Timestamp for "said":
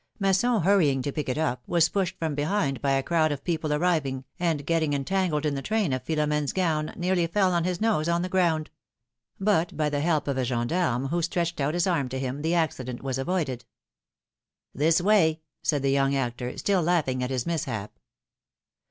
15.61-15.83